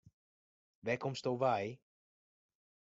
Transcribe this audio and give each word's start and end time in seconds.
Wêr 0.85 0.97
komsto 1.03 1.31
wei? 1.43 1.65